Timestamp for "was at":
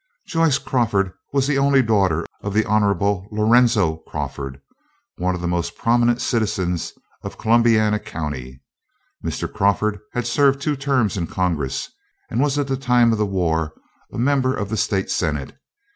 12.41-12.65